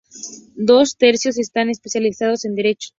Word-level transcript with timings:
Dos 0.55 0.97
tercios 0.97 1.37
están 1.37 1.69
especializados 1.69 2.43
en 2.45 2.55
derecho. 2.55 2.89